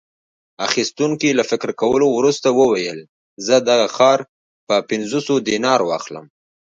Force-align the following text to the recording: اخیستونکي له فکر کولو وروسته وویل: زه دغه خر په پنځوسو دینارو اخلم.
اخیستونکي 0.67 1.29
له 1.37 1.43
فکر 1.51 1.69
کولو 1.81 2.07
وروسته 2.17 2.47
وویل: 2.59 2.99
زه 3.45 3.55
دغه 3.69 3.87
خر 3.95 4.19
په 4.67 4.75
پنځوسو 4.89 5.33
دینارو 5.49 5.87
اخلم. 5.99 6.25